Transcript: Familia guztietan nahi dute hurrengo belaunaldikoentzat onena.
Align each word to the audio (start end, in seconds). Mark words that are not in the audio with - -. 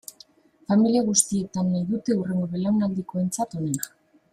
Familia 0.71 1.03
guztietan 1.11 1.71
nahi 1.75 1.85
dute 1.93 2.17
hurrengo 2.19 2.51
belaunaldikoentzat 2.57 3.59
onena. 3.63 3.91